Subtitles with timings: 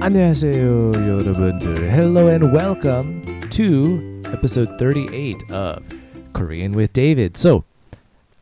[0.00, 1.90] 안녕하세요, 여러분들.
[1.90, 5.82] Hello and welcome to episode 38 of
[6.32, 7.36] Korean with David.
[7.36, 7.64] So,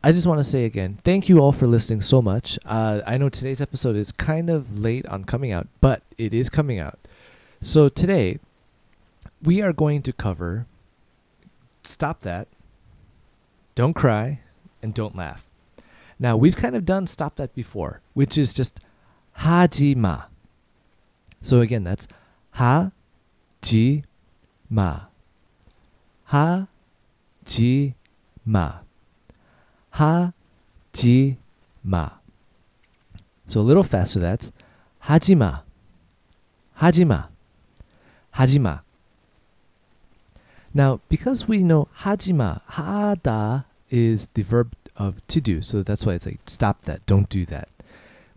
[0.03, 2.59] I just want to say again, thank you all for listening so much.
[2.65, 6.49] Uh, I know today's episode is kind of late on coming out, but it is
[6.49, 6.99] coming out.
[7.61, 8.39] So, today
[9.41, 10.67] we are going to cover
[11.83, 12.47] Stop That,
[13.75, 14.41] Don't Cry,
[14.83, 15.45] and Don't Laugh.
[16.19, 18.79] Now, we've kind of done Stop That before, which is just
[19.39, 20.25] 하지마.
[21.42, 22.06] So again, that's
[22.52, 22.92] ha
[23.62, 24.04] ji
[24.68, 25.00] ma.
[26.24, 26.68] Ha
[27.44, 27.94] ji
[28.44, 28.80] ma.
[29.90, 30.32] Ha
[30.92, 31.36] ji
[31.82, 32.10] ma.
[33.46, 34.52] So a little faster, that's
[35.06, 35.62] hajima.
[36.78, 37.26] Hajima.
[38.36, 38.82] Hajima.
[40.72, 46.12] Now, because we know hajima, hada is the verb of to do, so that's why
[46.12, 47.68] it's like stop that, don't do that.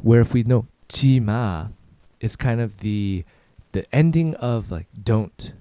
[0.02, 1.72] Where if we know jima,
[2.22, 3.25] it's kind of the
[3.72, 5.53] the ending of like don't.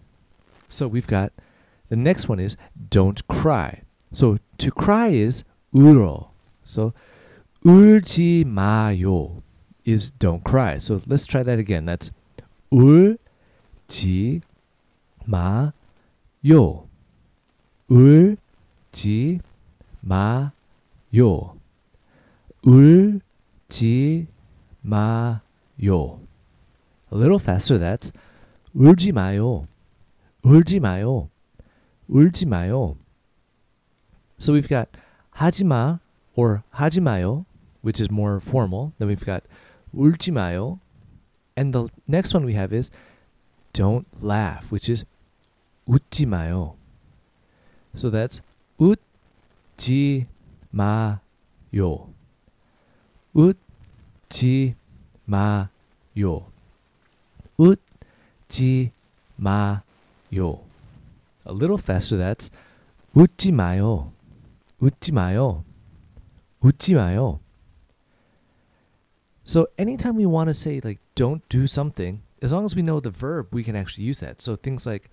[0.69, 1.31] So we've got
[1.89, 2.57] the next one is
[2.89, 3.83] don't cry.
[4.11, 6.29] So to cry is uro.
[6.63, 6.93] So
[7.65, 9.43] 울지 마요
[9.85, 10.77] is don't cry.
[10.77, 11.85] So let's try that again.
[11.85, 12.11] That's
[12.71, 14.41] 울지
[15.25, 15.71] 마
[16.47, 16.87] 요.
[17.89, 19.39] 울지
[20.01, 21.57] 마요.
[22.63, 24.27] 울지
[24.81, 26.19] 마요.
[27.11, 28.11] A little faster, that's
[28.75, 29.67] 울지 마요.
[30.43, 31.29] 울지 마요.
[32.09, 32.97] 울지 마요.
[34.39, 34.89] So we've got
[35.35, 35.99] 하지마
[36.35, 37.45] or 하지마요,
[37.81, 38.93] which is more formal.
[38.99, 39.43] Then we've got
[39.95, 40.79] 울지 마요.
[41.55, 42.91] And the next one we have is
[43.73, 45.05] don't laugh, which is
[45.87, 46.75] 웃지 마요.
[47.95, 48.41] So that's
[48.79, 50.27] 웃지
[50.71, 52.13] 마요.
[53.33, 54.75] 웃지
[55.25, 56.50] 마요.
[57.61, 58.91] 웃지
[59.37, 59.81] 마요.
[61.47, 62.49] A little faster that's
[63.13, 64.11] 웃지 마요.
[64.79, 65.63] 웃지 마요.
[66.61, 67.39] 웃지 마요.
[69.43, 72.99] So anytime we want to say like don't do something, as long as we know
[72.99, 74.41] the verb, we can actually use that.
[74.41, 75.09] So things like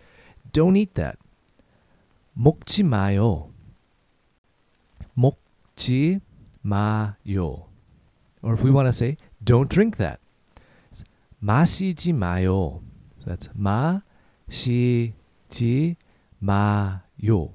[0.52, 1.18] don't eat that.
[2.36, 3.50] 먹지 마요.
[5.16, 6.20] 먹지
[6.62, 7.66] 마요.
[8.42, 10.18] Or if we want to say don't drink that.
[11.38, 12.82] 마시지 마요.
[13.20, 13.48] So that's
[14.48, 15.14] 마시지
[16.38, 17.52] 마요.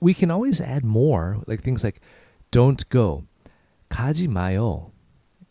[0.00, 2.00] We can always add more, like things like
[2.50, 3.24] don't go.
[3.88, 4.92] 가지 마요.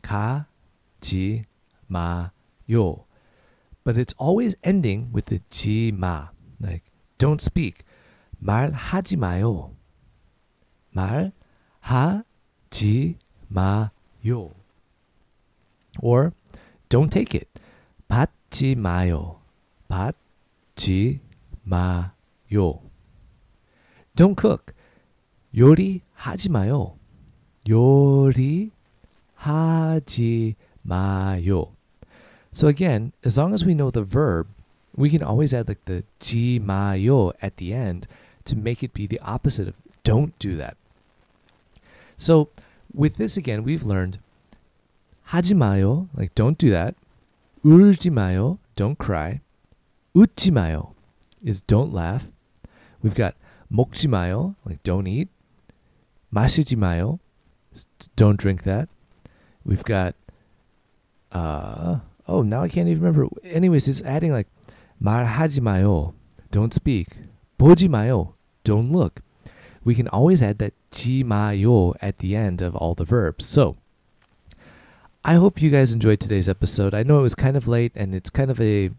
[0.01, 1.45] 가지
[1.87, 3.05] 마요.
[3.83, 6.29] But it's always ending with the 지마.
[6.59, 6.83] Like
[7.17, 7.83] don't speak.
[8.39, 9.75] 말하지 마요.
[10.93, 11.33] 말하지
[13.49, 14.53] 마요.
[15.99, 16.33] Or
[16.91, 17.47] don't take it.
[18.07, 19.39] 받지 마요.
[19.87, 21.19] 받지
[21.63, 22.11] 마요.
[24.15, 24.73] Don't cook.
[25.55, 26.97] 요리하지 마요.
[27.67, 28.71] 요리하지
[30.83, 31.73] 마요.
[32.51, 34.47] So again, as long as we know the verb,
[34.95, 38.07] we can always add like the ji mayo at the end
[38.45, 40.75] to make it be the opposite of don't do that.
[42.17, 42.49] So
[42.93, 44.19] with this again, we've learned
[45.23, 46.95] 하지 마요, like don't do that.
[47.63, 49.41] 울지 마요, don't cry.
[50.13, 50.93] 웃지 마요
[51.43, 52.31] is don't laugh.
[53.03, 53.35] We've got
[53.71, 55.29] 먹지 마요, like don't eat.
[56.33, 57.19] 마시지 마요,
[58.15, 58.89] don't drink that.
[59.65, 60.15] We've got
[61.31, 63.27] uh oh now I can't even remember.
[63.43, 64.47] Anyways, it's adding like
[65.03, 66.13] 말하지 마요,
[66.51, 67.09] don't speak.
[67.59, 68.33] 보지 마요,
[68.63, 69.21] don't look.
[69.83, 73.45] We can always add that 지 마요 at the end of all the verbs.
[73.45, 73.75] So
[75.24, 76.94] I hope you guys enjoyed today's episode.
[76.94, 78.90] I know it was kind of late and it's kind of a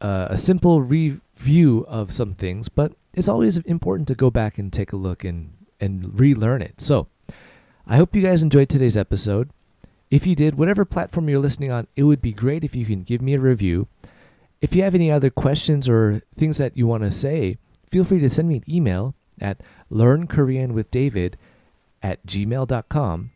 [0.00, 4.72] uh, a simple review of some things, but it's always important to go back and
[4.72, 6.80] take a look and and relearn it.
[6.80, 7.08] So,
[7.88, 9.50] I hope you guys enjoyed today's episode.
[10.12, 13.02] If you did, whatever platform you're listening on, it would be great if you can
[13.02, 13.88] give me a review.
[14.60, 17.56] If you have any other questions or things that you want to say,
[17.88, 21.34] feel free to send me an email at learnkoreanwithdavid
[22.00, 23.30] at gmail.com.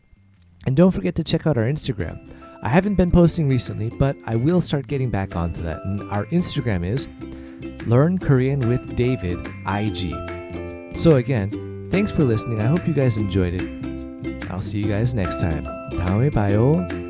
[0.66, 2.32] And don't forget to check out our Instagram.
[2.62, 5.84] I haven't been posting recently, but I will start getting back onto that.
[5.84, 7.08] And our Instagram is
[7.86, 10.14] Learn Korean with David IG.
[10.96, 12.60] So again, thanks for listening.
[12.60, 14.50] I hope you guys enjoyed it.
[14.50, 15.64] I'll see you guys next time.
[15.98, 17.05] 다음에 봐요.